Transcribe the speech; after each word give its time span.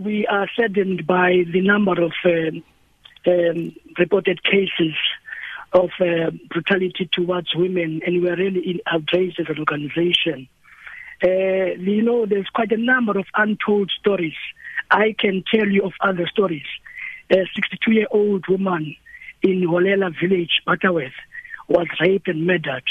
We 0.00 0.26
are 0.26 0.48
saddened 0.58 1.06
by 1.06 1.44
the 1.52 1.60
number 1.60 1.92
of 2.00 2.12
um, 2.24 2.62
um, 3.26 3.76
reported 3.98 4.42
cases 4.42 4.94
of 5.74 5.90
uh, 6.00 6.30
brutality 6.48 7.10
towards 7.12 7.54
women, 7.54 8.00
and 8.06 8.22
we 8.22 8.30
are 8.30 8.36
really 8.36 8.80
outraged 8.86 9.38
as 9.38 9.46
an 9.50 9.58
organization. 9.58 10.48
Uh, 11.22 11.76
you 11.78 12.00
know, 12.00 12.24
there's 12.24 12.48
quite 12.48 12.72
a 12.72 12.78
number 12.78 13.18
of 13.18 13.26
untold 13.34 13.92
stories. 14.00 14.38
I 14.90 15.14
can 15.18 15.44
tell 15.52 15.68
you 15.68 15.82
of 15.84 15.92
other 16.00 16.26
stories. 16.28 16.66
A 17.30 17.46
62 17.54 17.92
year 17.92 18.06
old 18.10 18.46
woman 18.48 18.96
in 19.42 19.60
Holela 19.68 20.14
village, 20.18 20.62
Butterworth, 20.64 21.12
was 21.68 21.88
raped 22.00 22.28
and 22.28 22.46
murdered. 22.46 22.84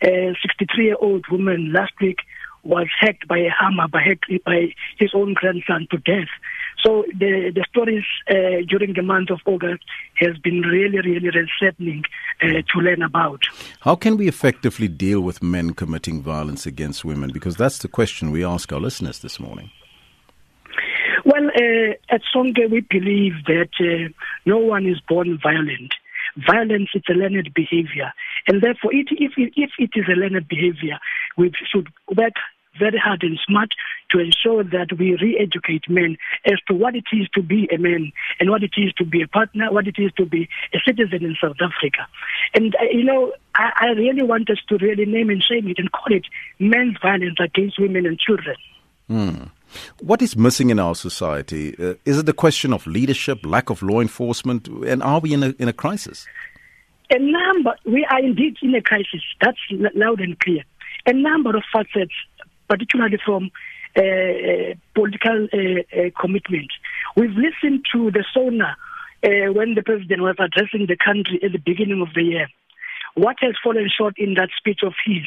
A 0.00 0.34
63 0.40 0.86
year 0.86 0.96
old 0.98 1.26
woman 1.30 1.72
last 1.72 1.92
week 2.00 2.20
was 2.66 2.88
hacked 3.00 3.26
by 3.28 3.38
a 3.38 3.50
hammer 3.50 3.88
by, 3.88 4.16
by 4.44 4.74
his 4.98 5.12
own 5.14 5.34
grandson 5.34 5.86
to 5.90 5.98
death. 5.98 6.28
So 6.82 7.04
the 7.18 7.50
the 7.54 7.64
stories 7.68 8.04
uh, 8.28 8.62
during 8.68 8.94
the 8.94 9.02
month 9.02 9.30
of 9.30 9.40
August 9.46 9.84
has 10.16 10.36
been 10.38 10.60
really, 10.60 11.00
really 11.00 11.30
unsettling 11.32 12.04
uh, 12.42 12.62
to 12.70 12.80
learn 12.80 13.02
about. 13.02 13.42
How 13.80 13.96
can 13.96 14.16
we 14.16 14.28
effectively 14.28 14.88
deal 14.88 15.20
with 15.20 15.42
men 15.42 15.74
committing 15.74 16.22
violence 16.22 16.66
against 16.66 17.04
women? 17.04 17.30
Because 17.32 17.56
that's 17.56 17.78
the 17.78 17.88
question 17.88 18.30
we 18.30 18.44
ask 18.44 18.72
our 18.72 18.80
listeners 18.80 19.20
this 19.20 19.40
morning. 19.40 19.70
Well, 21.24 21.48
uh, 21.48 21.94
at 22.14 22.22
Sonke, 22.32 22.70
we 22.70 22.82
believe 22.82 23.32
that 23.46 23.70
uh, 23.80 24.12
no 24.44 24.58
one 24.58 24.86
is 24.86 25.00
born 25.08 25.38
violent. 25.42 25.92
Violence 26.46 26.90
is 26.94 27.02
a 27.08 27.14
learned 27.14 27.52
behavior, 27.54 28.12
and 28.46 28.62
therefore, 28.62 28.92
it, 28.92 29.08
if, 29.10 29.32
if 29.36 29.70
it 29.78 29.90
is 29.94 30.04
a 30.06 30.12
learned 30.12 30.46
behavior, 30.46 30.98
we 31.36 31.50
should 31.72 31.88
work 32.16 32.34
very 32.78 32.98
hard 32.98 33.22
and 33.22 33.38
smart 33.46 33.70
to 34.10 34.18
ensure 34.18 34.62
that 34.64 34.96
we 34.98 35.16
re-educate 35.16 35.88
men 35.88 36.16
as 36.44 36.58
to 36.68 36.74
what 36.74 36.94
it 36.94 37.04
is 37.12 37.28
to 37.34 37.42
be 37.42 37.68
a 37.72 37.78
man 37.78 38.12
and 38.40 38.50
what 38.50 38.62
it 38.62 38.72
is 38.76 38.92
to 38.94 39.04
be 39.04 39.22
a 39.22 39.28
partner, 39.28 39.72
what 39.72 39.86
it 39.86 39.96
is 39.98 40.12
to 40.16 40.24
be 40.24 40.48
a 40.72 40.78
citizen 40.84 41.24
in 41.24 41.36
South 41.40 41.56
Africa. 41.60 42.06
And, 42.54 42.74
uh, 42.76 42.84
you 42.90 43.04
know, 43.04 43.32
I, 43.54 43.72
I 43.80 43.86
really 43.88 44.22
want 44.22 44.50
us 44.50 44.58
to 44.68 44.78
really 44.78 45.06
name 45.06 45.30
and 45.30 45.42
shame 45.42 45.68
it 45.68 45.78
and 45.78 45.90
call 45.90 46.14
it 46.14 46.26
men's 46.58 46.96
violence 47.02 47.38
against 47.40 47.78
women 47.78 48.06
and 48.06 48.18
children. 48.18 48.56
Hmm. 49.08 49.44
What 50.00 50.22
is 50.22 50.36
missing 50.36 50.70
in 50.70 50.78
our 50.78 50.94
society? 50.94 51.74
Uh, 51.78 51.94
is 52.04 52.18
it 52.18 52.26
the 52.26 52.32
question 52.32 52.72
of 52.72 52.86
leadership, 52.86 53.44
lack 53.44 53.70
of 53.70 53.82
law 53.82 54.00
enforcement, 54.00 54.68
and 54.68 55.02
are 55.02 55.20
we 55.20 55.32
in 55.32 55.42
a, 55.42 55.54
in 55.58 55.68
a 55.68 55.72
crisis? 55.72 56.26
A 57.10 57.18
number, 57.18 57.74
we 57.84 58.04
are 58.10 58.20
indeed 58.20 58.56
in 58.62 58.74
a 58.74 58.82
crisis. 58.82 59.22
That's 59.40 59.58
loud 59.94 60.20
and 60.20 60.38
clear. 60.40 60.64
A 61.06 61.12
number 61.12 61.56
of 61.56 61.62
facets 61.72 62.14
particularly 62.68 63.18
from 63.24 63.50
uh, 63.96 64.02
uh, 64.02 64.74
political 64.94 65.48
uh, 65.52 66.10
commitment. 66.20 66.68
We've 67.16 67.30
listened 67.30 67.86
to 67.94 68.10
the 68.10 68.24
SONA 68.34 68.76
when 69.54 69.74
the 69.74 69.82
president 69.82 70.20
was 70.20 70.36
addressing 70.38 70.86
the 70.86 70.96
country 71.02 71.40
at 71.42 71.52
the 71.52 71.58
beginning 71.58 72.02
of 72.02 72.14
the 72.14 72.22
year. 72.22 72.48
What 73.14 73.36
has 73.40 73.54
fallen 73.64 73.88
short 73.88 74.18
in 74.18 74.34
that 74.34 74.50
speech 74.56 74.80
of 74.84 74.92
his 75.06 75.24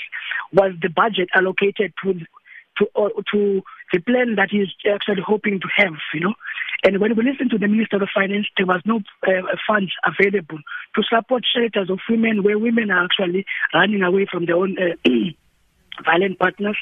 was 0.54 0.74
the 0.82 0.90
budget 0.90 1.30
allocated 1.34 1.94
to 2.04 2.14
to 2.78 2.88
uh, 2.96 3.10
to 3.34 3.62
the 3.92 4.00
plan 4.00 4.36
that 4.36 4.50
he's 4.52 4.70
actually 4.86 5.24
hoping 5.26 5.60
to 5.60 5.68
have, 5.76 5.98
you 6.14 6.22
know. 6.22 6.34
And 6.84 7.00
when 7.00 7.16
we 7.16 7.24
listen 7.24 7.50
to 7.50 7.58
the 7.58 7.68
Minister 7.68 7.98
of 7.98 8.10
Finance, 8.14 8.48
there 8.56 8.66
was 8.66 8.82
no 8.86 9.02
uh, 9.28 9.42
funds 9.68 9.92
available 10.06 10.60
to 10.96 11.04
support 11.04 11.44
shelters 11.44 11.90
of 11.90 12.00
women 12.10 12.44
where 12.44 12.58
women 12.58 12.92
are 12.92 13.04
actually 13.04 13.46
running 13.74 14.02
away 14.04 14.28
from 14.32 14.46
their 14.46 14.56
own 14.56 14.78
uh, 14.78 14.96
violent 16.04 16.40
partners. 16.40 16.78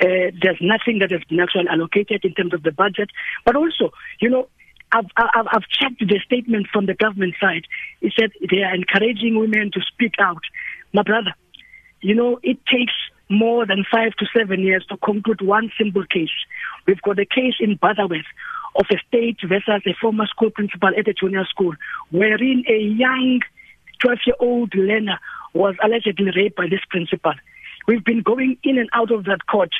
Uh, 0.00 0.30
there's 0.42 0.60
nothing 0.60 0.98
that 1.00 1.10
has 1.10 1.22
been 1.24 1.40
actually 1.40 1.68
allocated 1.68 2.24
in 2.24 2.34
terms 2.34 2.54
of 2.54 2.62
the 2.62 2.72
budget. 2.72 3.10
But 3.44 3.56
also, 3.56 3.92
you 4.20 4.30
know, 4.30 4.48
I've, 4.92 5.06
I've, 5.16 5.46
I've 5.52 5.68
checked 5.68 6.00
the 6.00 6.20
statement 6.24 6.66
from 6.72 6.86
the 6.86 6.94
government 6.94 7.34
side. 7.40 7.64
It 8.00 8.12
said 8.18 8.30
they 8.50 8.62
are 8.62 8.74
encouraging 8.74 9.38
women 9.38 9.70
to 9.72 9.80
speak 9.80 10.14
out. 10.18 10.42
My 10.92 11.02
brother, 11.02 11.34
you 12.00 12.14
know, 12.14 12.40
it 12.42 12.58
takes 12.66 12.92
more 13.28 13.64
than 13.64 13.84
five 13.90 14.12
to 14.16 14.26
seven 14.36 14.60
years 14.60 14.84
to 14.88 14.96
conclude 14.96 15.40
one 15.40 15.70
simple 15.78 16.04
case. 16.04 16.30
We've 16.86 17.00
got 17.02 17.18
a 17.20 17.24
case 17.24 17.54
in 17.60 17.76
Butterworth 17.76 18.26
of 18.74 18.86
a 18.90 18.96
state 19.06 19.38
versus 19.46 19.82
a 19.86 19.94
former 20.00 20.26
school 20.26 20.50
principal 20.50 20.90
at 20.96 21.06
a 21.06 21.14
junior 21.14 21.44
school, 21.46 21.74
wherein 22.10 22.64
a 22.68 22.78
young 22.78 23.40
12 24.00 24.18
year 24.26 24.36
old 24.40 24.74
learner 24.74 25.18
was 25.54 25.74
allegedly 25.82 26.30
raped 26.34 26.56
by 26.56 26.66
this 26.68 26.80
principal. 26.88 27.32
We've 27.86 28.04
been 28.04 28.22
going 28.22 28.58
in 28.62 28.78
and 28.78 28.88
out 28.92 29.10
of 29.10 29.24
that 29.24 29.46
court. 29.46 29.70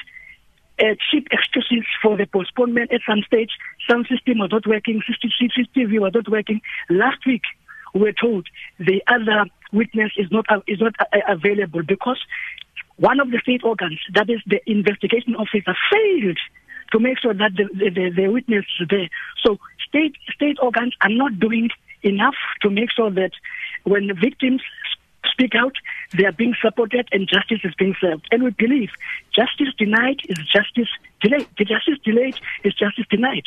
Uh, 0.79 0.95
cheap 1.11 1.29
excuses 1.31 1.85
for 2.03 2.17
the 2.17 2.27
postponement 2.27 2.91
at 2.93 3.03
some 3.07 3.23
stage. 3.27 3.51
Some 3.89 4.05
system 4.05 4.39
was 4.39 4.51
not 4.51 4.67
working, 4.67 5.03
CCTV 5.07 6.01
was 6.01 6.13
not 6.15 6.29
working. 6.29 6.63
Last 6.89 7.27
week, 7.27 7.43
we 7.93 8.01
were 8.01 8.13
told 8.13 8.47
the 8.79 9.03
other 9.07 9.45
witness 9.73 10.13
is 10.17 10.31
not 10.31 10.47
uh, 10.49 10.61
is 10.67 10.81
not 10.81 10.95
uh, 11.01 11.19
available 11.29 11.83
because 11.83 12.19
one 12.97 13.21
of 13.21 13.31
the 13.31 13.39
state 13.43 13.63
organs, 13.65 13.99
that 14.15 14.29
is 14.29 14.41
the 14.47 14.61
investigation 14.71 15.35
officer, 15.35 15.75
failed 15.91 16.39
to 16.93 17.01
make 17.01 17.19
sure 17.19 17.35
that 17.35 17.53
the, 17.57 17.65
the, 17.73 18.11
the 18.11 18.29
witness 18.29 18.65
is 18.81 18.89
there. 18.89 19.09
So 19.45 19.59
state 19.89 20.17
state 20.35 20.59
organs 20.61 20.95
are 21.03 21.11
not 21.11 21.39
doing 21.39 21.71
enough 22.03 22.35
to 22.63 22.71
make 22.71 22.91
sure 22.91 23.11
that 23.11 23.33
when 23.85 24.07
the 24.07 24.15
victims 24.15 24.63
speak 25.41 25.55
out, 25.55 25.75
they 26.17 26.25
are 26.25 26.33
being 26.33 26.55
supported 26.61 27.09
and 27.13 27.29
justice 27.29 27.61
is 27.65 27.75
being 27.79 27.95
served. 28.01 28.27
And 28.31 28.43
we 28.43 28.51
believe 28.51 28.91
justice 29.35 29.69
denied 29.79 30.21
is 30.29 30.39
justice 30.39 30.89
delayed. 31.21 31.49
The 31.57 31.65
justice 31.65 31.99
delayed 32.05 32.39
is 32.65 32.75
justice 32.75 33.07
denied. 33.11 33.45